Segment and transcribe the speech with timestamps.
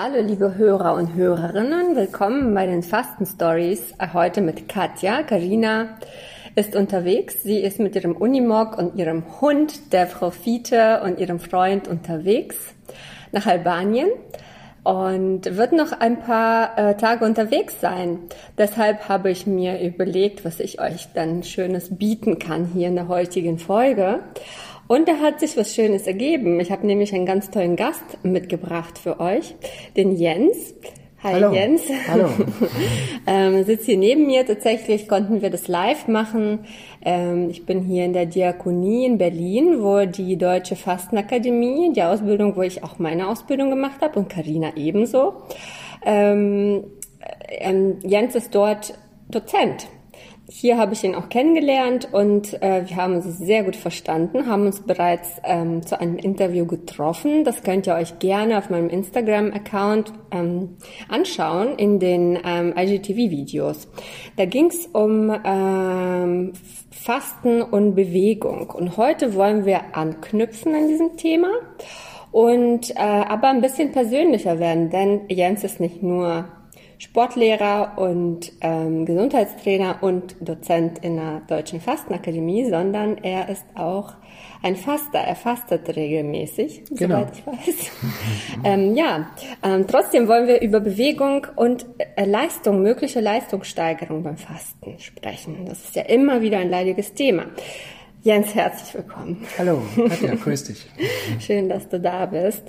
[0.00, 3.94] Hallo liebe Hörer und Hörerinnen, willkommen bei den Fasten Stories.
[4.12, 5.24] Heute mit Katja.
[5.24, 5.98] Karina
[6.54, 7.42] ist unterwegs.
[7.42, 12.54] Sie ist mit ihrem Unimog und ihrem Hund, der Frau Fiete und ihrem Freund unterwegs
[13.32, 14.08] nach Albanien
[14.84, 18.20] und wird noch ein paar äh, Tage unterwegs sein.
[18.56, 23.08] Deshalb habe ich mir überlegt, was ich euch dann Schönes bieten kann hier in der
[23.08, 24.20] heutigen Folge.
[24.88, 26.58] Und da hat sich was Schönes ergeben.
[26.60, 29.54] Ich habe nämlich einen ganz tollen Gast mitgebracht für euch,
[29.96, 30.74] den Jens.
[31.22, 31.52] Hi Hallo.
[31.52, 31.82] Jens.
[32.08, 32.30] Hallo.
[33.26, 34.46] ähm, sitzt hier neben mir.
[34.46, 36.60] Tatsächlich konnten wir das live machen.
[37.04, 42.56] Ähm, ich bin hier in der Diakonie in Berlin, wo die Deutsche Fastenakademie, die Ausbildung,
[42.56, 45.34] wo ich auch meine Ausbildung gemacht habe und Karina ebenso.
[46.06, 46.84] Ähm,
[47.48, 48.94] ähm, Jens ist dort
[49.28, 49.88] Dozent
[50.50, 54.64] hier habe ich ihn auch kennengelernt und äh, wir haben uns sehr gut verstanden, haben
[54.64, 57.44] uns bereits ähm, zu einem Interview getroffen.
[57.44, 60.76] Das könnt ihr euch gerne auf meinem Instagram-Account ähm,
[61.08, 63.88] anschauen in den ähm, IGTV-Videos.
[64.36, 66.54] Da ging es um ähm,
[66.90, 71.48] Fasten und Bewegung und heute wollen wir anknüpfen an diesem Thema
[72.32, 76.48] und äh, aber ein bisschen persönlicher werden, denn Jens ist nicht nur
[76.98, 84.14] Sportlehrer und ähm, Gesundheitstrainer und Dozent in der Deutschen Fastenakademie, sondern er ist auch
[84.62, 85.18] ein Faster.
[85.20, 87.20] Er fastet regelmäßig, genau.
[87.20, 87.90] soweit ich weiß.
[88.64, 89.30] ähm, ja,
[89.62, 95.66] ähm, trotzdem wollen wir über Bewegung und äh, Leistung, mögliche Leistungssteigerung beim Fasten sprechen.
[95.66, 97.46] Das ist ja immer wieder ein leidiges Thema.
[98.24, 99.46] Jens, herzlich willkommen.
[99.56, 100.86] Hallo, Katja, grüß dich.
[101.38, 102.64] Schön, dass du da bist.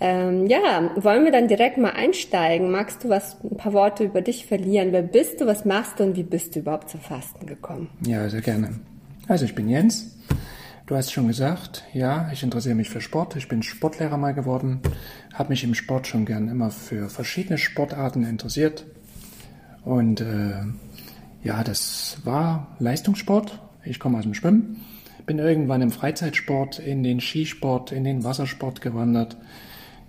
[0.00, 2.70] Ähm, ja, wollen wir dann direkt mal einsteigen?
[2.70, 4.92] Magst du was, ein paar Worte über dich verlieren?
[4.92, 7.90] Wer bist du, was machst du und wie bist du überhaupt zum Fasten gekommen?
[8.06, 8.80] Ja, sehr gerne.
[9.28, 10.16] Also ich bin Jens.
[10.86, 13.36] Du hast schon gesagt, ja, ich interessiere mich für Sport.
[13.36, 14.80] Ich bin Sportlehrer mal geworden,
[15.34, 18.86] habe mich im Sport schon gern immer für verschiedene Sportarten interessiert.
[19.84, 20.64] Und äh,
[21.44, 23.60] ja, das war Leistungssport.
[23.84, 24.84] Ich komme aus dem Schwimmen,
[25.26, 29.36] bin irgendwann im Freizeitsport, in den Skisport, in den Wassersport gewandert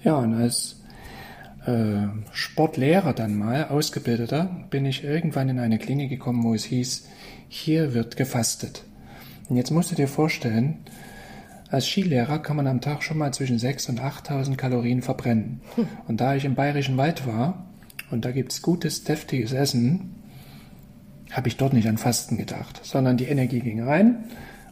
[0.04, 0.82] ja, und als
[1.66, 7.08] äh, Sportlehrer dann mal, Ausgebildeter, bin ich irgendwann in eine Klinik gekommen, wo es hieß,
[7.48, 8.84] hier wird gefastet.
[9.50, 10.80] Und jetzt musst du dir vorstellen,
[11.70, 15.62] als Skilehrer kann man am Tag schon mal zwischen 6.000 und 8.000 Kalorien verbrennen.
[15.76, 15.88] Hm.
[16.08, 17.66] Und da ich im Bayerischen Wald war
[18.10, 20.16] und da gibt's gutes, deftiges Essen,
[21.32, 24.26] habe ich dort nicht an Fasten gedacht, sondern die Energie ging rein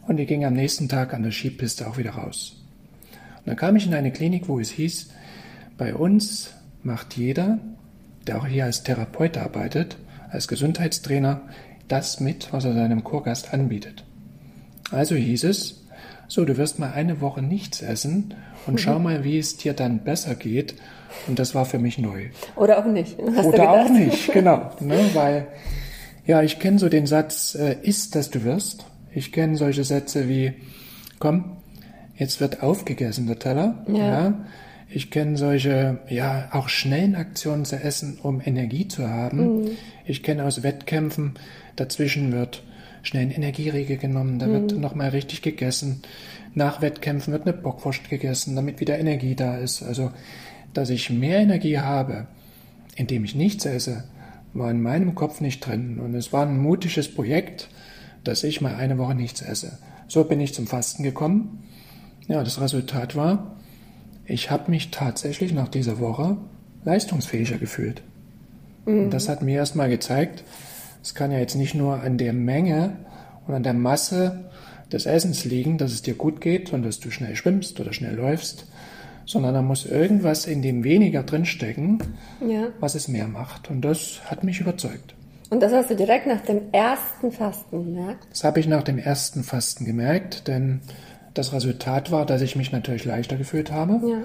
[0.06, 2.62] und die ging am nächsten Tag an der Skipiste auch wieder raus.
[3.38, 5.10] Und dann kam ich in eine Klinik, wo es hieß,
[5.80, 6.50] bei uns
[6.82, 7.58] macht jeder,
[8.26, 9.96] der auch hier als Therapeut arbeitet,
[10.30, 11.40] als Gesundheitstrainer,
[11.88, 14.04] das mit, was er seinem Kurgast anbietet.
[14.90, 15.86] Also hieß es,
[16.28, 18.34] so, du wirst mal eine Woche nichts essen
[18.66, 19.04] und schau mhm.
[19.04, 20.74] mal, wie es dir dann besser geht.
[21.26, 22.26] Und das war für mich neu.
[22.56, 23.18] Oder auch nicht.
[23.18, 24.72] Oder auch nicht, genau.
[24.80, 25.46] Ne, weil,
[26.26, 28.84] ja, ich kenne so den Satz, äh, isst, dass du wirst.
[29.14, 30.52] Ich kenne solche Sätze wie,
[31.18, 31.56] komm,
[32.16, 33.82] jetzt wird aufgegessen, der Teller.
[33.88, 33.96] Ja.
[33.96, 34.34] ja.
[34.92, 39.62] Ich kenne solche, ja, auch schnellen Aktionen zu essen, um Energie zu haben.
[39.62, 39.70] Mhm.
[40.04, 41.34] Ich kenne aus Wettkämpfen,
[41.76, 42.64] dazwischen wird
[43.02, 44.52] schnell ein Energieriegel genommen, da mhm.
[44.52, 46.02] wird nochmal richtig gegessen.
[46.54, 49.82] Nach Wettkämpfen wird eine Bockwurst gegessen, damit wieder Energie da ist.
[49.82, 50.10] Also,
[50.74, 52.26] dass ich mehr Energie habe,
[52.96, 54.04] indem ich nichts esse,
[54.52, 56.00] war in meinem Kopf nicht drin.
[56.00, 57.68] Und es war ein mutiges Projekt,
[58.24, 59.78] dass ich mal eine Woche nichts esse.
[60.08, 61.62] So bin ich zum Fasten gekommen.
[62.26, 63.56] Ja, das Resultat war,
[64.30, 66.36] ich habe mich tatsächlich nach dieser Woche
[66.84, 68.02] leistungsfähiger gefühlt.
[68.86, 69.04] Mhm.
[69.04, 70.44] Und das hat mir erstmal gezeigt,
[71.02, 72.96] es kann ja jetzt nicht nur an der Menge
[73.46, 74.50] und an der Masse
[74.92, 78.14] des Essens liegen, dass es dir gut geht und dass du schnell schwimmst oder schnell
[78.14, 78.66] läufst,
[79.24, 82.02] sondern da muss irgendwas in dem weniger drinstecken,
[82.46, 82.68] ja.
[82.80, 83.70] was es mehr macht.
[83.70, 85.14] Und das hat mich überzeugt.
[85.50, 88.26] Und das hast du direkt nach dem ersten Fasten gemerkt?
[88.30, 90.80] Das habe ich nach dem ersten Fasten gemerkt, denn
[91.40, 93.94] das Resultat war, dass ich mich natürlich leichter gefühlt habe.
[94.06, 94.24] Ja.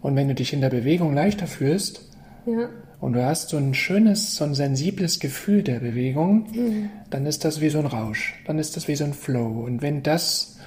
[0.00, 2.08] Und wenn du dich in der Bewegung leichter fühlst
[2.46, 2.68] ja.
[3.00, 6.90] und du hast so ein schönes, so ein sensibles Gefühl der Bewegung, mhm.
[7.10, 9.64] dann ist das wie so ein Rausch, dann ist das wie so ein Flow.
[9.64, 10.58] Und wenn das,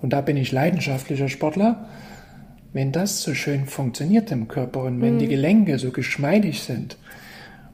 [0.00, 1.88] und da bin ich leidenschaftlicher Sportler,
[2.72, 5.18] wenn das so schön funktioniert im Körper und wenn mhm.
[5.18, 6.96] die Gelenke so geschmeidig sind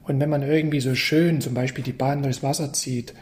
[0.03, 3.13] und wenn man irgendwie so schön zum Beispiel die Bahn durchs Wasser zieht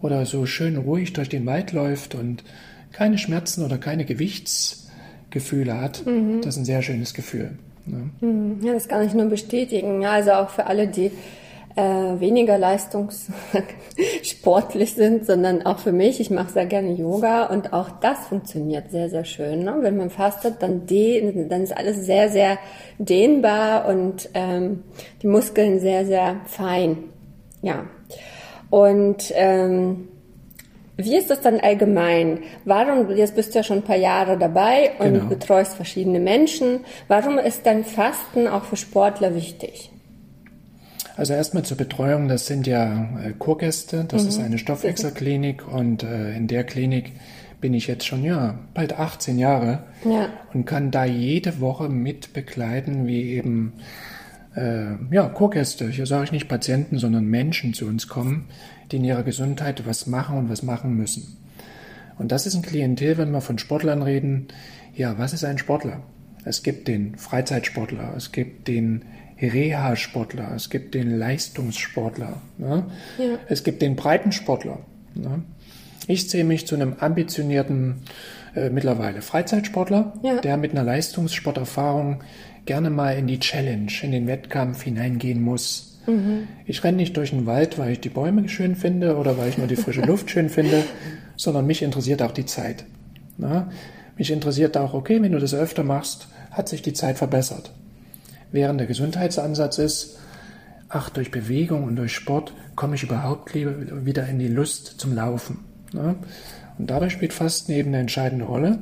[0.00, 2.44] oder so schön ruhig durch den Wald läuft und
[2.92, 6.40] keine Schmerzen oder keine Gewichtsgefühle hat, mhm.
[6.42, 7.58] das ist ein sehr schönes Gefühl.
[7.86, 8.10] Ne?
[8.20, 8.60] Mhm.
[8.62, 10.02] Ja, das kann ich nur bestätigen.
[10.02, 11.12] Ja, also auch für alle, die
[11.78, 16.18] äh, weniger leistungssportlich sind, sondern auch für mich.
[16.18, 19.62] Ich mache sehr gerne Yoga und auch das funktioniert sehr, sehr schön.
[19.62, 19.76] Ne?
[19.80, 22.58] Wenn man fastet, dann, dann ist alles sehr, sehr
[22.98, 24.82] dehnbar und ähm,
[25.22, 26.96] die Muskeln sehr, sehr fein.
[27.62, 27.86] Ja.
[28.70, 30.08] Und ähm,
[30.98, 32.40] wie ist das dann allgemein?
[32.64, 35.26] Warum, jetzt bist du ja schon ein paar Jahre dabei und genau.
[35.26, 36.80] betreust verschiedene Menschen.
[37.06, 39.92] Warum ist dann Fasten auch für Sportler wichtig?
[41.16, 44.28] Also erstmal zur Betreuung, das sind ja äh, Kurgäste, das mhm.
[44.28, 47.12] ist eine Stoffwechselklinik und äh, in der Klinik
[47.60, 50.28] bin ich jetzt schon, ja, bald 18 Jahre ja.
[50.52, 53.74] und kann da jede Woche mit begleiten, wie eben
[54.58, 58.46] äh, ja, Kurgäste, hier sage ich nicht Patienten, sondern Menschen zu uns kommen,
[58.90, 61.36] die in ihrer Gesundheit was machen und was machen müssen.
[62.18, 64.48] Und das ist ein Klientel, wenn wir von Sportlern reden.
[64.94, 66.02] Ja, was ist ein Sportler?
[66.44, 69.04] Es gibt den Freizeitsportler, es gibt den
[69.40, 72.86] Reha-Sportler, es gibt den Leistungssportler, ne?
[73.18, 73.38] ja.
[73.48, 74.80] es gibt den Breitensportler.
[75.14, 75.42] Ne?
[76.08, 78.02] Ich zähle mich zu einem ambitionierten
[78.56, 80.40] äh, mittlerweile Freizeitsportler, ja.
[80.40, 82.24] der mit einer Leistungssporterfahrung
[82.68, 85.98] gerne mal in die Challenge, in den Wettkampf hineingehen muss.
[86.06, 86.48] Mhm.
[86.66, 89.56] Ich renne nicht durch den Wald, weil ich die Bäume schön finde oder weil ich
[89.56, 90.84] nur die frische Luft schön finde,
[91.34, 92.84] sondern mich interessiert auch die Zeit.
[93.38, 93.70] Na?
[94.18, 97.72] Mich interessiert auch, okay, wenn du das öfter machst, hat sich die Zeit verbessert.
[98.52, 100.18] Während der Gesundheitsansatz ist,
[100.90, 105.60] ach, durch Bewegung und durch Sport komme ich überhaupt wieder in die Lust zum Laufen.
[105.94, 106.16] Na?
[106.78, 108.78] Und dabei spielt Fasten eben eine entscheidende Rolle.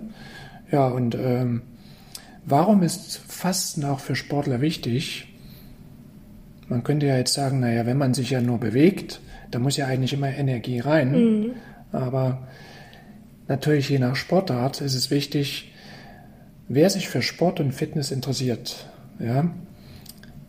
[0.72, 1.62] Ja, und ähm,
[2.46, 5.28] warum ist Fasten auch für Sportler wichtig?
[6.68, 9.20] Man könnte ja jetzt sagen, naja, wenn man sich ja nur bewegt,
[9.50, 11.12] da muss ja eigentlich immer Energie rein.
[11.12, 11.50] Mhm.
[11.92, 12.48] Aber
[13.48, 15.72] natürlich je nach Sportart ist es wichtig,
[16.68, 18.88] wer sich für Sport und Fitness interessiert,
[19.18, 19.50] ja,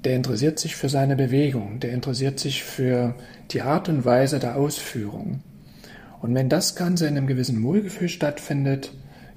[0.03, 3.15] der interessiert sich für seine Bewegung, der interessiert sich für
[3.51, 5.41] die Art und Weise der Ausführung.
[6.21, 8.91] Und wenn das Ganze in einem gewissen Wohlgefühl stattfindet,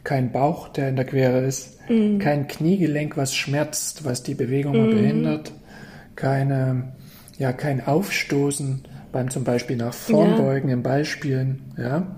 [0.05, 2.19] kein Bauch, der in der Quere ist, mhm.
[2.19, 4.91] kein Kniegelenk, was schmerzt, was die Bewegung mhm.
[4.91, 5.53] behindert,
[6.17, 6.93] keine,
[7.39, 8.83] ja, kein Aufstoßen
[9.13, 10.75] beim zum Beispiel nach vorn beugen ja.
[10.75, 12.17] im Ballspielen, ja.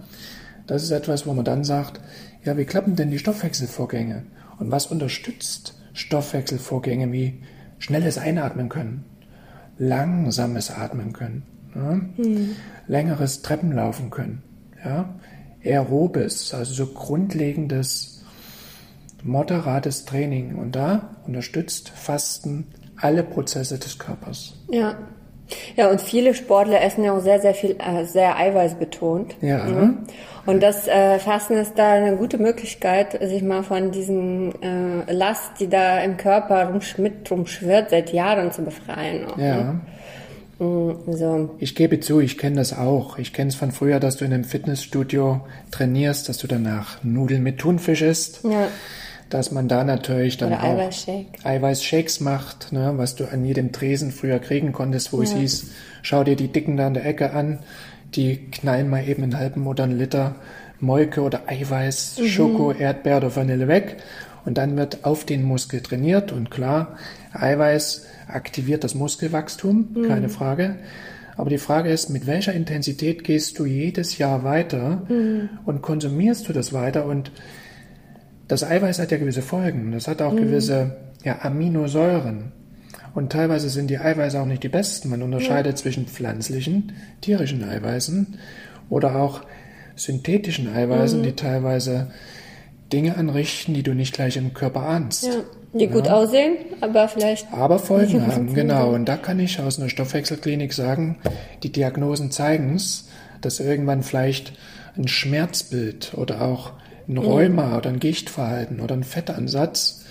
[0.66, 2.00] Das ist etwas, wo man dann sagt,
[2.44, 4.24] ja, wie klappen denn die Stoffwechselvorgänge?
[4.58, 7.42] Und was unterstützt Stoffwechselvorgänge wie
[7.78, 9.04] schnelles Einatmen können,
[9.78, 11.42] langsames Atmen können,
[11.74, 11.94] ja?
[11.94, 12.50] mhm.
[12.86, 14.42] längeres Treppenlaufen können,
[14.84, 15.14] ja?
[15.64, 18.11] aerobes, also so grundlegendes,
[19.22, 20.56] moderates Training.
[20.56, 22.66] Und da unterstützt Fasten
[23.00, 24.54] alle Prozesse des Körpers.
[24.70, 24.96] Ja.
[25.76, 29.36] Ja, und viele Sportler essen ja auch sehr, sehr viel, äh, sehr eiweißbetont.
[29.42, 29.64] Ja.
[29.64, 29.98] Mhm.
[30.46, 35.60] Und das äh, Fasten ist da eine gute Möglichkeit, sich mal von diesem äh, Last,
[35.60, 39.26] die da im Körper rumsch mit rumschwirrt, seit Jahren zu befreien.
[39.26, 39.56] Auch, ja.
[39.56, 39.80] Ne?
[40.58, 41.50] Mhm, so.
[41.58, 43.18] Ich gebe zu, ich kenne das auch.
[43.18, 47.42] Ich kenne es von früher, dass du in einem Fitnessstudio trainierst, dass du danach Nudeln
[47.42, 48.40] mit Thunfisch isst.
[48.44, 48.68] Ja
[49.32, 51.26] dass man da natürlich dann Oder auch Eiweißshake.
[51.44, 55.24] Eiweißshakes macht, ne, was du an jedem Tresen früher kriegen konntest, wo ja.
[55.24, 55.70] es hieß,
[56.02, 57.60] schau dir die Dicken da an der Ecke an,
[58.14, 60.34] die knallen mal eben einen halben oder einen Liter
[60.80, 62.26] Molke oder Eiweiß, mhm.
[62.26, 63.96] Schoko, Erdbeer oder Vanille weg
[64.44, 66.96] und dann wird auf den Muskel trainiert und klar,
[67.32, 70.08] Eiweiß aktiviert das Muskelwachstum, mhm.
[70.08, 70.76] keine Frage.
[71.38, 75.48] Aber die Frage ist, mit welcher Intensität gehst du jedes Jahr weiter mhm.
[75.64, 77.32] und konsumierst du das weiter und
[78.52, 79.92] das Eiweiß hat ja gewisse Folgen.
[79.92, 80.36] Das hat auch mhm.
[80.36, 82.52] gewisse ja, Aminosäuren.
[83.14, 85.08] Und teilweise sind die Eiweiße auch nicht die besten.
[85.08, 85.76] Man unterscheidet ja.
[85.76, 86.92] zwischen pflanzlichen,
[87.22, 88.38] tierischen Eiweißen
[88.90, 89.40] oder auch
[89.96, 91.22] synthetischen Eiweißen, mhm.
[91.22, 92.10] die teilweise
[92.92, 95.24] Dinge anrichten, die du nicht gleich im Körper ahnst.
[95.24, 95.32] Ja,
[95.72, 97.50] die gut aussehen, aber vielleicht.
[97.52, 98.92] Aber Folgen haben, genau.
[98.92, 101.16] Und da kann ich aus einer Stoffwechselklinik sagen,
[101.62, 103.08] die Diagnosen zeigen es,
[103.40, 104.52] dass irgendwann vielleicht
[104.94, 106.72] ein Schmerzbild oder auch
[107.08, 110.04] ein Rheuma oder ein Gichtverhalten oder ein Fettansatz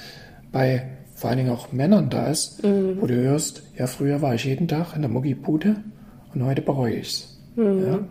[0.52, 0.88] bei
[1.22, 3.00] vor allen Dingen auch Männern da ist, mhm.
[3.00, 5.76] wo du hörst, ja, früher war ich jeden Tag in der Muggipude
[6.34, 7.38] und heute bereue ich's.
[7.56, 7.86] Mhm.
[7.86, 7.94] Ja?
[7.96, 8.08] Und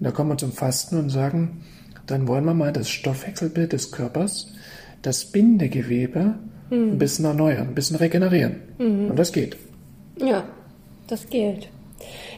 [0.00, 1.62] da kommen wir zum Fasten und sagen,
[2.06, 4.52] dann wollen wir mal das Stoffwechselbild des Körpers,
[5.00, 6.34] das Bindegewebe
[6.68, 6.92] mhm.
[6.92, 8.56] ein bisschen erneuern, ein bisschen regenerieren.
[8.78, 9.10] Mhm.
[9.10, 9.56] Und das geht.
[10.18, 10.44] Ja,
[11.06, 11.70] das geht.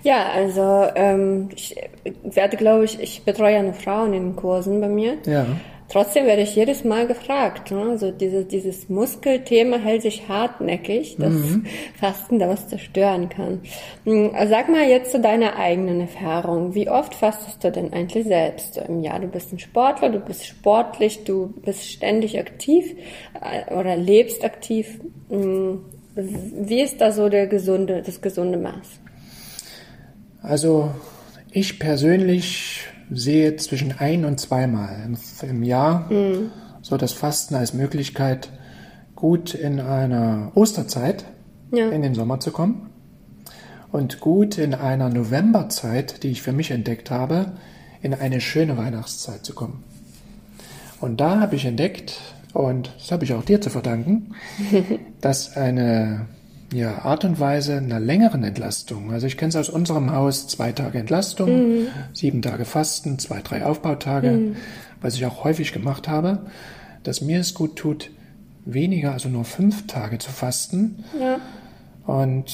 [0.03, 1.77] Ja, also ähm, ich
[2.23, 5.19] werde, glaube ich, ich betreue ja eine Frauen in den Kursen bei mir.
[5.27, 5.47] Ja.
[5.89, 7.71] Trotzdem werde ich jedes Mal gefragt.
[7.71, 7.81] Ne?
[7.91, 11.65] Also dieses, dieses Muskelthema hält sich hartnäckig, dass mhm.
[11.99, 13.61] Fasten da was zerstören kann.
[14.05, 16.75] Hm, also sag mal jetzt zu deiner eigenen Erfahrung.
[16.75, 19.21] Wie oft fastest du denn eigentlich selbst im Jahr?
[19.21, 22.97] Du bist ein Sportler, du bist sportlich, du bist ständig aktiv
[23.41, 24.99] äh, oder lebst aktiv.
[25.29, 25.83] Hm,
[26.17, 29.01] wie ist da so der gesunde, das gesunde Maß?
[30.43, 30.93] Also
[31.51, 35.17] ich persönlich sehe zwischen ein und zweimal im,
[35.49, 36.51] im Jahr mhm.
[36.83, 38.51] so das Fasten als Möglichkeit,
[39.15, 41.25] gut in einer Osterzeit
[41.73, 41.89] ja.
[41.89, 42.91] in den Sommer zu kommen
[43.93, 47.53] und gut in einer Novemberzeit, die ich für mich entdeckt habe,
[48.03, 49.85] in eine schöne Weihnachtszeit zu kommen.
[51.01, 52.21] Und da habe ich entdeckt,
[52.53, 54.35] und das habe ich auch dir zu verdanken,
[55.21, 56.27] dass eine
[56.73, 60.73] ja, Art und Weise einer längeren Entlastung, also ich kenne es aus unserem Haus, zwei
[60.73, 61.87] Tage Entlastung, mhm.
[62.13, 64.57] sieben Tage Fasten, zwei, drei Aufbautage, mhm.
[65.01, 66.47] was ich auch häufig gemacht habe,
[67.03, 68.11] dass mir es gut tut,
[68.65, 71.05] weniger, also nur fünf Tage zu fasten.
[71.21, 71.39] Ja.
[72.07, 72.53] Und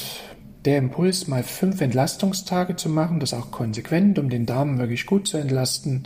[0.65, 5.27] der Impuls, mal fünf Entlastungstage zu machen, das auch konsequent, um den Darm wirklich gut
[5.27, 6.05] zu entlasten,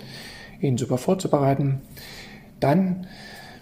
[0.61, 1.81] ihn super vorzubereiten.
[2.61, 3.07] Dann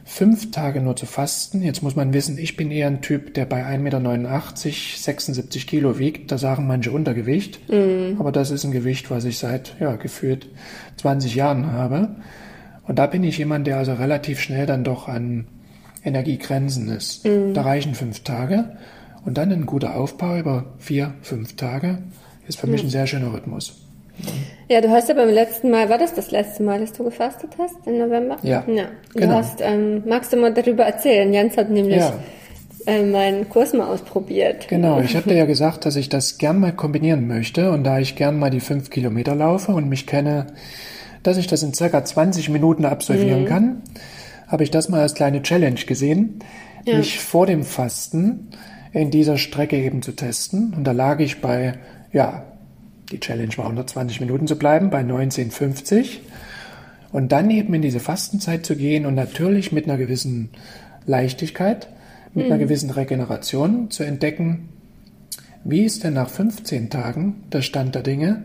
[0.04, 1.62] fünf Tage nur zu fasten.
[1.62, 5.98] Jetzt muss man wissen, ich bin eher ein Typ, der bei 1,89 Meter 76 Kilo
[5.98, 6.30] wiegt.
[6.30, 7.60] Da sagen manche Untergewicht.
[7.68, 8.20] Mm.
[8.20, 10.48] Aber das ist ein Gewicht, was ich seit, ja, gefühlt
[10.98, 12.16] 20 Jahren habe.
[12.86, 15.46] Und da bin ich jemand, der also relativ schnell dann doch an
[16.04, 17.26] Energiegrenzen ist.
[17.26, 17.54] Mm.
[17.54, 18.76] Da reichen fünf Tage.
[19.24, 21.98] Und dann ein guter Aufbau über vier, fünf Tage
[22.46, 23.83] ist für mich ein sehr schöner Rhythmus.
[24.68, 27.50] Ja, du hast ja beim letzten Mal, war das das letzte Mal, dass du gefastet
[27.58, 28.36] hast im November?
[28.42, 28.64] Ja.
[28.66, 28.86] ja.
[29.12, 29.34] Du genau.
[29.34, 31.32] hast, ähm, magst du mal darüber erzählen?
[31.32, 32.14] Jens hat nämlich ja.
[32.86, 34.68] äh, meinen Kurs mal ausprobiert.
[34.68, 38.16] Genau, ich hatte ja gesagt, dass ich das gern mal kombinieren möchte und da ich
[38.16, 40.46] gern mal die fünf Kilometer laufe und mich kenne,
[41.22, 43.46] dass ich das in circa 20 Minuten absolvieren mhm.
[43.46, 43.82] kann,
[44.46, 46.38] habe ich das mal als kleine Challenge gesehen,
[46.86, 46.96] ja.
[46.96, 48.48] mich vor dem Fasten
[48.92, 50.72] in dieser Strecke eben zu testen.
[50.74, 51.74] Und da lag ich bei,
[52.12, 52.44] ja,
[53.10, 56.22] die Challenge war 120 Minuten zu bleiben, bei 1950.
[57.12, 60.50] Und dann eben in diese Fastenzeit zu gehen und natürlich mit einer gewissen
[61.06, 61.88] Leichtigkeit,
[62.34, 62.52] mit mhm.
[62.52, 64.68] einer gewissen Regeneration zu entdecken,
[65.64, 68.42] wie ist denn nach 15 Tagen der Stand der Dinge?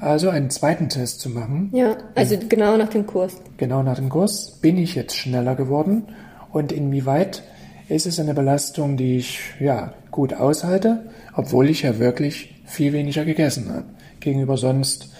[0.00, 1.70] Also einen zweiten Test zu machen.
[1.72, 3.36] Ja, also genau nach dem Kurs.
[3.56, 4.58] Genau nach dem Kurs.
[4.60, 6.04] Bin ich jetzt schneller geworden?
[6.50, 7.42] Und inwieweit
[7.88, 11.04] ist es eine Belastung, die ich ja gut aushalte,
[11.34, 13.84] obwohl ich ja wirklich viel weniger gegessen habe.
[14.20, 15.10] Gegenüber sonst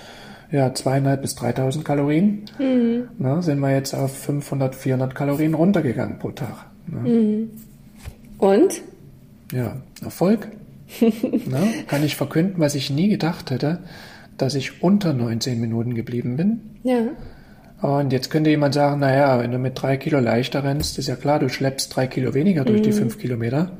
[0.50, 3.08] ja zweieinhalb bis 3000 Kalorien, mhm.
[3.18, 6.66] na, sind wir jetzt auf 500, 400 Kalorien runtergegangen pro Tag.
[6.86, 7.50] Mhm.
[8.38, 8.82] Und?
[9.52, 10.48] Ja, Erfolg.
[11.46, 13.80] na, kann ich verkünden, was ich nie gedacht hätte,
[14.38, 16.60] dass ich unter 19 Minuten geblieben bin.
[16.82, 17.02] Ja.
[17.80, 21.16] Und jetzt könnte jemand sagen, naja, wenn du mit drei Kilo leichter rennst, ist ja
[21.16, 22.84] klar, du schleppst drei Kilo weniger durch mhm.
[22.84, 23.70] die fünf Kilometer.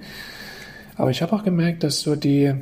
[0.96, 2.54] Aber ich habe auch gemerkt, dass so die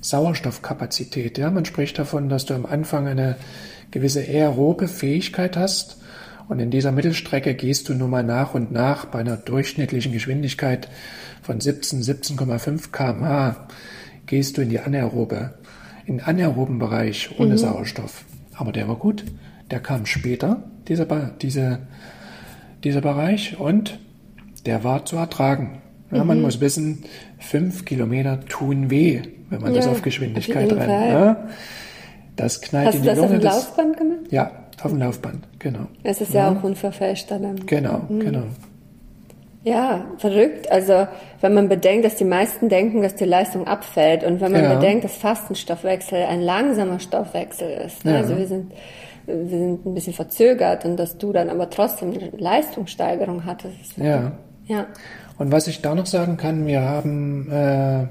[0.00, 3.36] Sauerstoffkapazität, ja, man spricht davon, dass du am Anfang eine
[3.90, 5.98] gewisse aerobe Fähigkeit hast.
[6.48, 10.88] Und in dieser Mittelstrecke gehst du nun mal nach und nach bei einer durchschnittlichen Geschwindigkeit
[11.42, 13.68] von 17, 17,5 kmh
[14.26, 15.54] gehst du in die anaerobe,
[16.06, 17.58] in den anaeroben Bereich ohne mhm.
[17.58, 18.24] Sauerstoff.
[18.54, 19.24] Aber der war gut.
[19.70, 21.06] Der kam später, dieser,
[21.40, 21.80] diese,
[22.84, 23.98] dieser Bereich, und
[24.66, 25.82] der war zu ertragen.
[26.10, 26.28] Ja, mhm.
[26.28, 27.04] Man muss wissen,
[27.38, 30.90] fünf Kilometer tun weh, wenn man ja, das auf Geschwindigkeit auf rennt.
[30.90, 31.48] Ja,
[32.36, 33.22] das knallt Hast in die Lunge.
[33.22, 34.32] Hast du das auf dem Laufband gemacht?
[34.32, 34.50] Ja,
[34.82, 35.86] auf dem Laufband, genau.
[36.02, 37.66] Es ist ja, auch unverfälschter dann.
[37.66, 38.20] Genau, mhm.
[38.20, 38.42] genau.
[39.62, 40.70] Ja, verrückt.
[40.72, 41.06] Also
[41.42, 45.04] wenn man bedenkt, dass die meisten denken, dass die Leistung abfällt und wenn man bedenkt,
[45.04, 48.04] dass Fastenstoffwechsel ein langsamer Stoffwechsel ist.
[48.06, 48.16] Ne?
[48.16, 48.72] Also wir sind
[49.30, 53.96] wir sind ein bisschen verzögert und dass du dann aber trotzdem eine Leistungssteigerung hattest.
[53.96, 54.32] Ja.
[54.66, 54.86] Ja.
[55.38, 58.06] Und was ich da noch sagen kann, wir haben äh,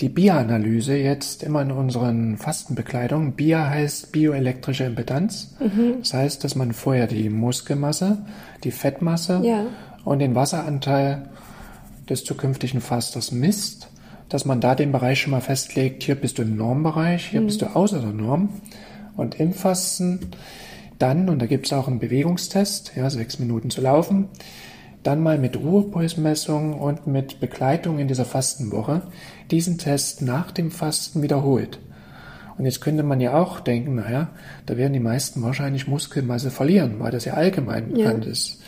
[0.00, 3.32] die BIA-Analyse jetzt immer in unseren Fastenbekleidungen.
[3.32, 5.56] BIA heißt bioelektrische Impedanz.
[5.60, 5.96] Mhm.
[6.00, 8.18] Das heißt, dass man vorher die Muskelmasse,
[8.64, 9.66] die Fettmasse ja.
[10.04, 11.28] und den Wasseranteil
[12.08, 13.88] des zukünftigen Fasters misst,
[14.28, 17.46] dass man da den Bereich schon mal festlegt, hier bist du im Normbereich, hier mhm.
[17.46, 18.50] bist du außer der Norm.
[19.18, 20.20] Und im Fasten
[20.98, 24.28] dann, und da gibt es auch einen Bewegungstest, ja, sechs Minuten zu laufen,
[25.02, 29.02] dann mal mit Ruhepulsmessung und mit Begleitung in dieser Fastenwoche
[29.50, 31.80] diesen Test nach dem Fasten wiederholt.
[32.58, 34.30] Und jetzt könnte man ja auch denken, naja,
[34.66, 38.30] da werden die meisten wahrscheinlich Muskelmasse verlieren, weil das ja allgemein bekannt ja.
[38.30, 38.60] ist.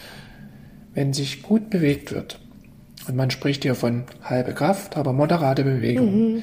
[0.95, 2.41] Wenn sich gut bewegt wird,
[3.07, 6.43] und man spricht hier von halbe Kraft, aber moderate Bewegung, mhm.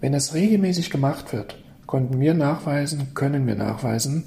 [0.00, 1.61] wenn das regelmäßig gemacht wird,
[1.92, 4.24] konnten wir nachweisen, können wir nachweisen,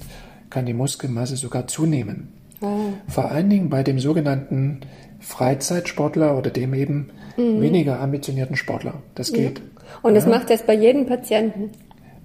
[0.52, 2.28] kann die Muskelmasse sogar zunehmen.
[2.62, 2.94] Oh.
[3.08, 4.82] Vor allen Dingen bei dem sogenannten
[5.20, 7.62] Freizeitsportler oder dem eben mhm.
[7.62, 9.02] weniger ambitionierten Sportler.
[9.16, 9.58] Das geht.
[9.58, 9.66] Ja.
[10.04, 11.72] Und das macht das bei jedem Patienten?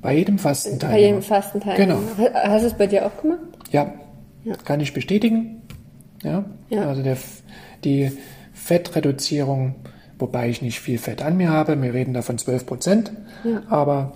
[0.03, 1.01] Bei jedem Fastenteilnehmer.
[1.01, 2.01] Bei jedem Fastenteilnehmer.
[2.19, 2.35] Genau.
[2.35, 3.41] Hast du es bei dir auch gemacht?
[3.71, 3.95] Ja,
[4.45, 4.57] ja.
[4.67, 5.63] kann ich bestätigen.
[6.23, 6.87] Ja, ja.
[6.87, 7.17] also der,
[7.83, 8.13] die
[8.53, 9.77] Fettreduzierung,
[10.19, 13.63] wobei ich nicht viel Fett an mir habe, wir reden da von 12 Prozent, ja.
[13.71, 14.13] aber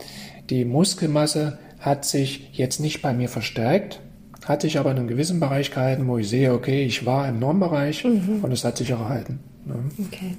[0.51, 4.01] Die Muskelmasse hat sich jetzt nicht bei mir verstärkt,
[4.45, 7.39] hat sich aber in einem gewissen Bereich gehalten, wo ich sehe, okay, ich war im
[7.39, 8.41] Normbereich mhm.
[8.43, 9.41] und es hat sich auch erhalten.
[9.65, 9.77] Ne?
[10.07, 10.37] Okay.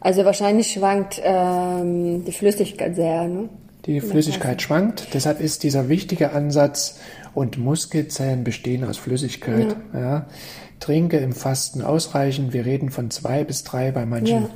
[0.00, 3.48] Also wahrscheinlich schwankt ähm, die Flüssigkeit sehr, ne?
[3.86, 6.98] Die Flüssigkeit schwankt, deshalb ist dieser wichtige Ansatz,
[7.36, 9.76] und Muskelzellen bestehen aus Flüssigkeit.
[9.92, 10.00] Ja.
[10.00, 10.26] ja.
[10.80, 12.54] Trinke im Fasten ausreichend.
[12.54, 14.50] Wir reden von zwei bis drei, bei manchen ja.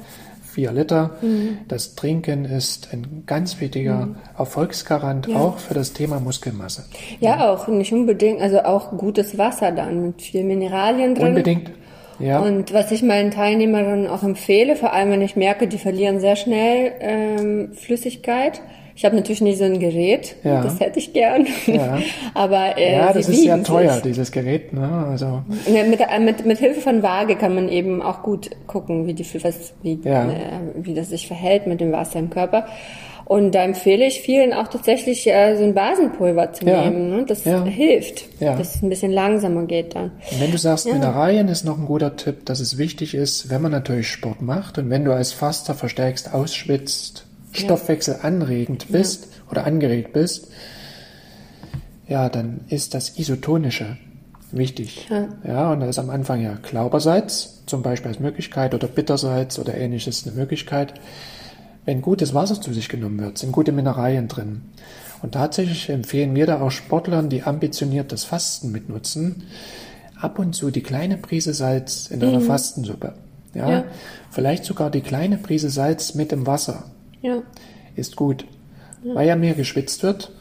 [0.50, 1.16] Vier Liter.
[1.22, 1.58] Mhm.
[1.68, 4.16] Das Trinken ist ein ganz wichtiger mhm.
[4.36, 5.36] Erfolgsgarant, ja.
[5.36, 6.84] auch für das Thema Muskelmasse.
[7.20, 11.28] Ja, auch nicht unbedingt, also auch gutes Wasser dann mit viel Mineralien drin.
[11.28, 11.70] Unbedingt.
[12.18, 12.40] Ja.
[12.40, 16.36] Und was ich meinen Teilnehmerinnen auch empfehle, vor allem wenn ich merke, die verlieren sehr
[16.36, 18.60] schnell ähm, Flüssigkeit,
[19.00, 20.62] ich habe natürlich nicht so ein Gerät, ja.
[20.62, 21.46] das hätte ich gern.
[21.66, 21.98] Ja.
[22.34, 24.02] Aber äh, ja, das ist sehr teuer, sich.
[24.02, 24.74] dieses Gerät.
[24.74, 25.06] Ne?
[25.08, 25.42] Also
[25.72, 29.14] ja, mit, äh, mit, mit Hilfe von Waage kann man eben auch gut gucken, wie
[29.14, 30.30] die was, wie, ja.
[30.30, 30.36] äh,
[30.74, 32.66] wie das sich verhält mit dem Wasser im Körper.
[33.24, 36.82] Und da empfehle ich vielen auch tatsächlich äh, so ein Basenpulver zu ja.
[36.82, 37.08] nehmen.
[37.08, 37.24] Ne?
[37.26, 37.64] Das ja.
[37.64, 38.54] hilft, ja.
[38.54, 40.10] dass es ein bisschen langsamer geht dann.
[40.30, 43.62] Und wenn du sagst, Mineralien ist noch ein guter Tipp, dass es wichtig ist, wenn
[43.62, 49.64] man natürlich Sport macht und wenn du als Faster verstärkst ausschwitzt, Stoffwechsel anregend bist oder
[49.64, 50.48] angeregt bist,
[52.06, 53.96] ja, dann ist das Isotonische
[54.52, 55.08] wichtig.
[55.10, 55.28] Ja.
[55.46, 59.76] ja, und da ist am Anfang ja Glaubersalz, zum Beispiel als Möglichkeit, oder Bittersalz oder
[59.76, 60.94] ähnliches eine Möglichkeit.
[61.84, 64.62] Wenn gutes Wasser zu sich genommen wird, sind gute Mineralien drin.
[65.22, 69.44] Und tatsächlich empfehlen wir da auch Sportlern, die ambitioniert das Fasten mitnutzen,
[70.20, 72.44] ab und zu die kleine Prise Salz in einer mhm.
[72.44, 73.14] Fastensuppe.
[73.54, 73.84] Ja, ja,
[74.30, 76.84] vielleicht sogar die kleine Prise Salz mit dem Wasser
[77.22, 77.42] ja.
[77.96, 78.44] ist gut,
[79.02, 79.14] ja.
[79.14, 80.32] weil ja mehr geschwitzt wird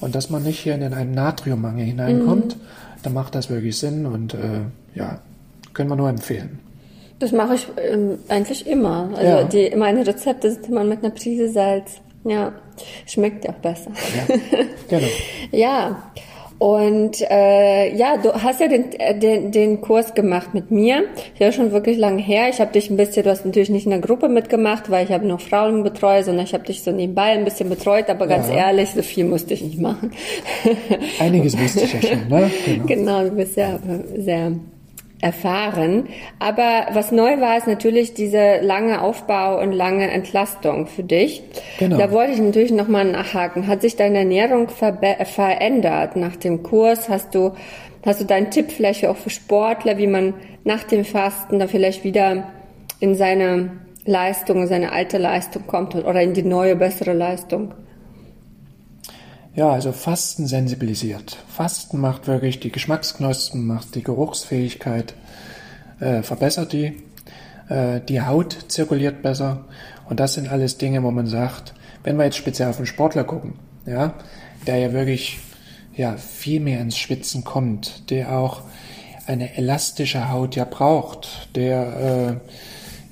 [0.00, 2.60] und dass man nicht hier in einen Natriummangel hineinkommt, mhm.
[3.02, 4.62] dann macht das wirklich Sinn und äh,
[4.94, 5.20] ja,
[5.74, 6.58] können wir nur empfehlen.
[7.18, 9.10] Das mache ich ähm, eigentlich immer.
[9.14, 9.44] Also ja.
[9.44, 12.00] die, meine Rezepte sind immer mit einer Prise Salz.
[12.24, 12.52] Ja,
[13.06, 13.92] schmeckt ja auch besser.
[14.16, 14.36] Ja,
[14.88, 15.06] genau.
[15.52, 16.02] ja.
[16.62, 21.06] Und äh, ja, du hast ja den, äh, den, den Kurs gemacht mit mir.
[21.36, 22.50] Ja, schon wirklich lange her.
[22.50, 25.10] Ich habe dich ein bisschen, du hast natürlich nicht in der Gruppe mitgemacht, weil ich
[25.10, 28.08] habe noch Frauen betreut, sondern ich habe dich so nebenbei ein bisschen betreut.
[28.08, 28.54] Aber ganz ja.
[28.54, 30.12] ehrlich, so viel musste ich nicht machen.
[31.18, 32.48] Einiges wusste ich ja schon, ne?
[32.66, 33.80] Genau, genau du bist ja
[34.16, 34.52] sehr
[35.22, 36.08] erfahren.
[36.40, 41.42] Aber was neu war, ist natürlich diese lange Aufbau und lange Entlastung für dich.
[41.78, 41.96] Genau.
[41.96, 43.68] Da wollte ich natürlich nochmal nachhaken.
[43.68, 47.08] Hat sich deine Ernährung verändert nach dem Kurs?
[47.08, 47.52] Hast du,
[48.04, 52.02] hast du deinen Tipp vielleicht auch für Sportler, wie man nach dem Fasten da vielleicht
[52.04, 52.48] wieder
[52.98, 53.70] in seine
[54.04, 57.74] Leistung, seine alte Leistung kommt oder in die neue, bessere Leistung?
[59.54, 61.36] Ja, also Fasten sensibilisiert.
[61.46, 65.12] Fasten macht wirklich die Geschmacksknospen, macht die Geruchsfähigkeit,
[66.00, 67.02] äh, verbessert die.
[67.68, 69.66] Äh, die Haut zirkuliert besser.
[70.08, 73.24] Und das sind alles Dinge, wo man sagt, wenn wir jetzt speziell auf den Sportler
[73.24, 74.14] gucken, ja,
[74.66, 75.38] der ja wirklich
[75.94, 78.62] ja, viel mehr ins Schwitzen kommt, der auch
[79.26, 82.40] eine elastische Haut ja braucht, der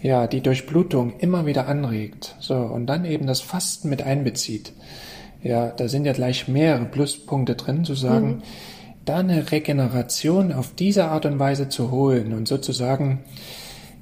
[0.02, 4.72] äh, ja die Durchblutung immer wieder anregt, so und dann eben das Fasten mit einbezieht
[5.42, 8.42] ja, da sind ja gleich mehrere Pluspunkte drin, zu sagen, mhm.
[9.04, 13.20] da eine Regeneration auf diese Art und Weise zu holen und sozusagen,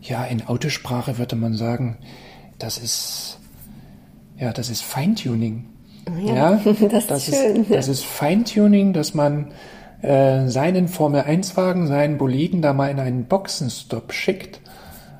[0.02, 1.98] ja, in Autosprache würde man sagen,
[2.58, 3.38] das ist,
[4.38, 5.66] ja, das ist Feintuning.
[6.24, 7.62] Ja, ja das, das, ist, schön.
[7.62, 9.52] Ist, das ist Feintuning, dass man
[10.02, 14.60] äh, seinen Formel-1-Wagen, seinen Boliden da mal in einen Boxenstopp schickt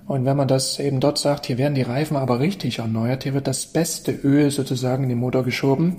[0.08, 3.34] und wenn man das eben dort sagt, hier werden die Reifen aber richtig erneuert, hier
[3.34, 5.96] wird das beste Öl sozusagen in den Motor geschoben,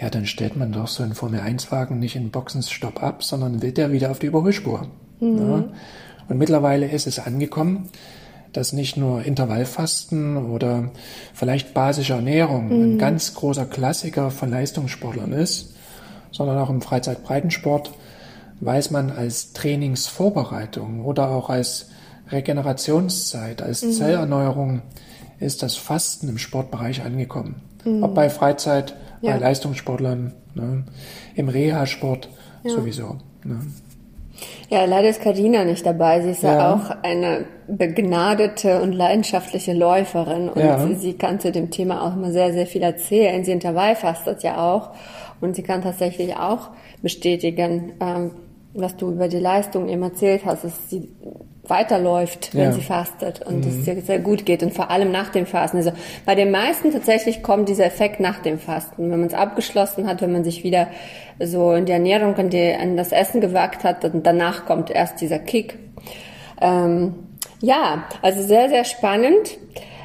[0.00, 3.90] ja, dann stellt man doch so einen Formel-1-Wagen nicht in Boxenstopp ab, sondern will der
[3.90, 4.86] wieder auf die Überholspur.
[5.18, 5.38] Mhm.
[5.38, 5.64] Ja.
[6.28, 7.88] Und mittlerweile ist es angekommen,
[8.52, 10.92] dass nicht nur Intervallfasten oder
[11.34, 12.94] vielleicht basische Ernährung mhm.
[12.94, 15.74] ein ganz großer Klassiker von Leistungssportlern ist,
[16.30, 17.90] sondern auch im Freizeitbreitensport
[18.60, 21.90] weiß man als Trainingsvorbereitung oder auch als
[22.30, 23.92] Regenerationszeit, als mhm.
[23.92, 24.82] Zellerneuerung
[25.40, 27.62] ist das Fasten im Sportbereich angekommen.
[27.84, 28.02] Mhm.
[28.02, 29.32] Ob bei Freizeit, ja.
[29.32, 30.84] bei Leistungssportlern, ne,
[31.34, 32.28] im Reha-Sport
[32.64, 32.70] ja.
[32.70, 33.18] sowieso.
[33.44, 33.60] Ne.
[34.68, 36.20] Ja, leider ist Karina nicht dabei.
[36.22, 36.54] Sie ist ja.
[36.54, 36.74] ja.
[36.74, 40.86] auch eine begnadete und leidenschaftliche Läuferin und ja.
[40.86, 43.44] sie, sie, kann zu dem Thema auch immer sehr, sehr viel erzählen.
[43.44, 44.90] Sie intervallfastet ja auch
[45.40, 46.70] und sie kann tatsächlich auch
[47.02, 48.32] bestätigen, ähm,
[48.74, 51.08] was du über die Leistung eben erzählt hast, dass sie
[51.70, 52.72] weiterläuft, wenn ja.
[52.72, 53.70] sie fastet und mhm.
[53.70, 55.78] es sehr, sehr gut geht und vor allem nach dem Fasten.
[55.78, 55.92] Also
[56.24, 59.10] bei den meisten tatsächlich kommt dieser Effekt nach dem Fasten.
[59.10, 60.88] Wenn man es abgeschlossen hat, wenn man sich wieder
[61.40, 65.20] so in die Ernährung, in, die, an das Essen gewagt hat, dann danach kommt erst
[65.20, 65.78] dieser Kick.
[66.60, 67.14] Ähm,
[67.60, 69.58] ja, also sehr, sehr spannend.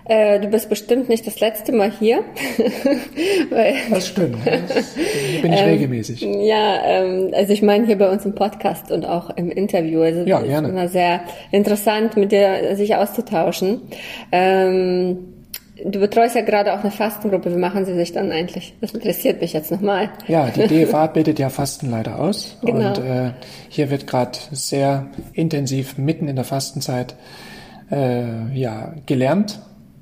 [0.05, 2.23] Äh, du bist bestimmt nicht das letzte Mal hier.
[3.49, 4.37] Weil, das stimmt.
[4.45, 4.93] Das
[5.41, 6.21] bin ich ähm, regelmäßig.
[6.21, 10.01] Ja, ähm, also ich meine hier bei uns im Podcast und auch im Interview.
[10.01, 10.67] Also ja, gerne.
[10.67, 13.81] ist immer sehr interessant, mit dir sich auszutauschen.
[14.31, 15.33] Ähm,
[15.85, 17.51] Du betreust ja gerade auch eine Fastengruppe.
[17.51, 18.75] Wie machen Sie sich dann eigentlich?
[18.79, 20.09] Das interessiert mich jetzt nochmal.
[20.27, 22.57] Ja, die DFA bildet ja Fastenleiter aus.
[22.63, 22.89] Genau.
[22.89, 23.31] Und äh,
[23.69, 27.15] hier wird gerade sehr intensiv mitten in der Fastenzeit
[27.91, 29.59] äh, ja, gelernt,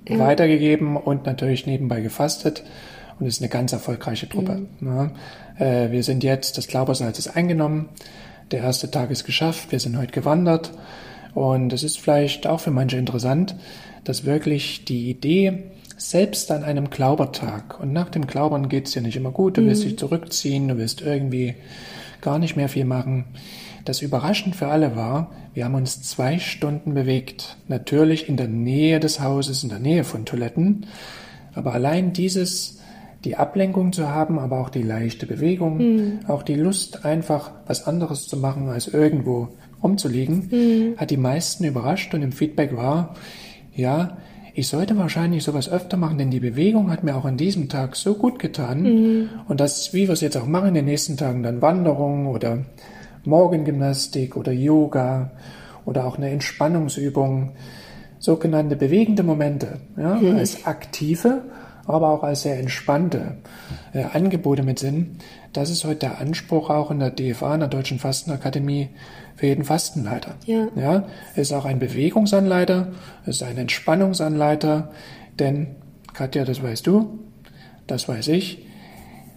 [0.07, 0.19] ja.
[0.19, 2.63] weitergegeben und natürlich nebenbei gefastet.
[3.19, 4.67] Und es ist eine ganz erfolgreiche Truppe.
[4.79, 4.87] Mhm.
[4.87, 5.11] Ja,
[5.59, 7.89] äh, wir sind jetzt, das Glaubersalz ist eingenommen.
[8.51, 9.71] Der erste Tag ist geschafft.
[9.71, 10.71] Wir sind heute gewandert.
[11.33, 13.55] Und es ist vielleicht auch für manche interessant,
[14.03, 15.63] dass wirklich die Idee,
[15.97, 19.83] selbst an einem Glaubertag, und nach dem Glaubern geht's dir nicht immer gut, du willst
[19.83, 19.89] mhm.
[19.89, 21.53] dich zurückziehen, du willst irgendwie
[22.21, 23.25] gar nicht mehr viel machen.
[23.85, 27.57] Das überraschend für alle war, wir haben uns zwei Stunden bewegt.
[27.67, 30.85] Natürlich in der Nähe des Hauses, in der Nähe von Toiletten.
[31.53, 32.79] Aber allein dieses,
[33.23, 36.19] die Ablenkung zu haben, aber auch die leichte Bewegung, mhm.
[36.27, 39.49] auch die Lust, einfach was anderes zu machen, als irgendwo
[39.83, 40.97] rumzuliegen, mhm.
[40.97, 43.15] hat die meisten überrascht und im Feedback war,
[43.75, 44.17] ja,
[44.53, 47.95] ich sollte wahrscheinlich sowas öfter machen, denn die Bewegung hat mir auch an diesem Tag
[47.95, 48.83] so gut getan.
[48.83, 49.29] Mhm.
[49.47, 52.59] Und das, wie wir es jetzt auch machen in den nächsten Tagen, dann Wanderung oder
[53.23, 55.31] Morgengymnastik oder Yoga
[55.85, 57.51] oder auch eine Entspannungsübung,
[58.19, 60.37] sogenannte bewegende Momente, ja, mhm.
[60.37, 61.43] als aktive,
[61.85, 63.37] aber auch als sehr entspannte
[63.93, 65.17] äh, Angebote mit Sinn.
[65.53, 68.89] Das ist heute der Anspruch auch in der DFA, in der Deutschen Fastenakademie,
[69.35, 70.35] für jeden Fastenleiter.
[70.45, 70.67] Ja.
[70.75, 71.05] ja.
[71.35, 72.89] Ist auch ein Bewegungsanleiter,
[73.25, 74.91] ist ein Entspannungsanleiter,
[75.39, 75.75] denn,
[76.13, 77.19] Katja, das weißt du,
[77.87, 78.67] das weiß ich,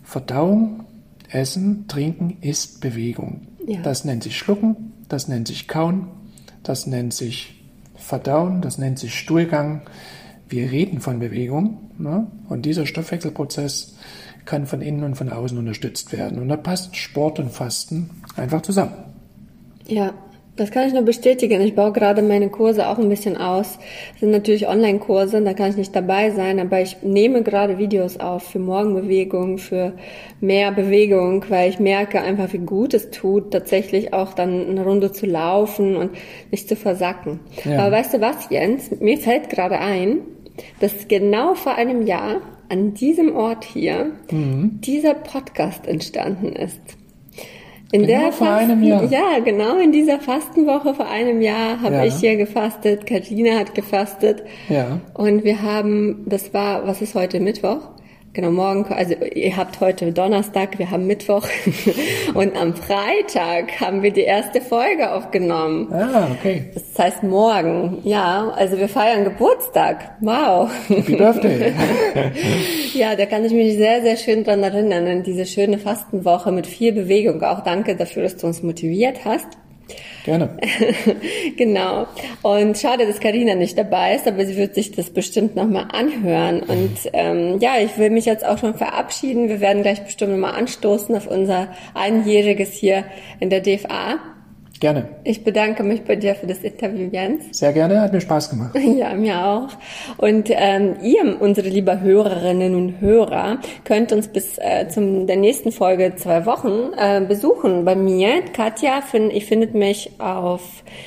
[0.03, 0.85] Verdauung,
[1.31, 3.47] Essen, Trinken ist Bewegung.
[3.67, 3.81] Ja.
[3.83, 6.09] Das nennt sich Schlucken, das nennt sich Kauen,
[6.63, 9.83] das nennt sich Verdauen, das nennt sich Stuhlgang.
[10.49, 12.27] Wir reden von Bewegung ne?
[12.49, 13.97] und dieser Stoffwechselprozess
[14.45, 16.39] kann von innen und von außen unterstützt werden.
[16.39, 18.93] Und da passt Sport und Fasten einfach zusammen.
[19.87, 20.13] Ja,
[20.57, 21.61] das kann ich nur bestätigen.
[21.61, 23.79] Ich baue gerade meine Kurse auch ein bisschen aus.
[24.13, 28.19] Das sind natürlich Online-Kurse, da kann ich nicht dabei sein, aber ich nehme gerade Videos
[28.19, 29.95] auf für Morgenbewegung, für
[30.41, 35.11] mehr Bewegung, weil ich merke einfach, wie gut es tut, tatsächlich auch dann eine Runde
[35.11, 36.13] zu laufen und
[36.53, 37.41] nicht zu versacken.
[37.65, 37.81] Ja.
[37.81, 38.91] Aber weißt du was, Jens?
[39.01, 40.19] Mir fällt gerade ein,
[40.79, 44.81] dass genau vor einem Jahr an diesem Ort hier mhm.
[44.81, 46.81] dieser Podcast entstanden ist.
[47.95, 49.05] In genau der vor Fasten, einem Jahr.
[49.05, 52.05] Ja, genau in dieser Fastenwoche vor einem Jahr habe ja.
[52.05, 53.07] ich hier gefastet.
[53.07, 54.43] Katrina hat gefastet.
[54.69, 54.99] Ja.
[55.15, 57.94] Und wir haben, das war, was ist heute Mittwoch?
[58.35, 61.47] Genau, morgen, also ihr habt heute Donnerstag, wir haben Mittwoch
[62.35, 65.87] und am Freitag haben wir die erste Folge aufgenommen.
[65.93, 66.65] Ah, okay.
[66.75, 70.17] Das heißt morgen, ja, also wir feiern Geburtstag.
[70.21, 70.69] Wow.
[70.89, 71.75] Happy Birthday.
[72.95, 76.67] ja, da kann ich mich sehr, sehr schön dran erinnern, an diese schöne Fastenwoche mit
[76.67, 77.41] viel Bewegung.
[77.45, 79.47] Auch danke dafür, dass du uns motiviert hast.
[80.25, 80.57] Gerne.
[81.57, 82.07] genau.
[82.43, 86.61] Und schade, dass Karina nicht dabei ist, aber sie wird sich das bestimmt nochmal anhören.
[86.61, 89.49] Und ähm, ja, ich will mich jetzt auch schon verabschieden.
[89.49, 93.05] Wir werden gleich bestimmt nochmal anstoßen auf unser Einjähriges hier
[93.39, 94.19] in der DFA.
[94.85, 95.09] Gerne.
[95.25, 97.59] Ich bedanke mich bei dir für das Interview, Jens.
[97.59, 98.77] Sehr gerne, hat mir Spaß gemacht.
[98.95, 99.69] Ja, mir auch.
[100.19, 105.73] Und ähm, ihr, unsere liebe Hörerinnen und Hörer, könnt uns bis äh, zum der nächsten
[105.73, 108.43] Folge zwei Wochen äh, besuchen bei mir.
[108.53, 110.61] Katja, find, ihr findet mich auf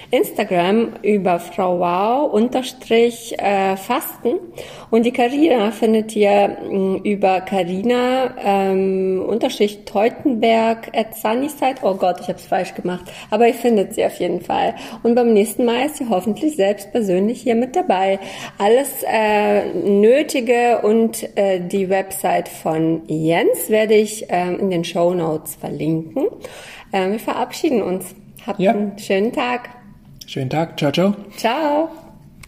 [0.10, 4.40] Instagram über Frau Wow unterstrich äh, Fasten
[4.90, 11.76] und die Karina findet ihr mh, mm, über Karina ähm, unterstrich Teutenberg at Sunnyside.
[11.82, 13.06] Oh Gott, ich habe es falsch gemacht.
[13.30, 14.76] Aber ich findet sie auf jeden Fall.
[15.04, 18.18] Und beim nächsten Mal ist sie hoffentlich selbst persönlich hier mit dabei.
[18.58, 25.14] Alles äh, Nötige und äh, die Website von Jens werde ich äh, in den Show
[25.14, 26.28] Notes verlinken.
[26.94, 28.16] Äh, wir verabschieden uns.
[28.46, 28.72] Habt ja.
[28.72, 29.70] einen schönen Tag.
[30.26, 30.80] Schönen Tag.
[30.80, 31.14] Ciao, ciao.
[31.36, 32.07] Ciao.